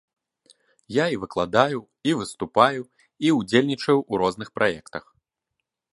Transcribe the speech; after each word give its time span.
Я 0.93 1.05
і 1.15 1.17
выкладаю, 1.25 1.79
і 2.11 2.15
выступаю, 2.21 2.81
і 3.27 3.35
ўдзельнічаю 3.37 3.99
ў 4.11 4.23
розных 4.23 4.49
праектах. 4.57 5.03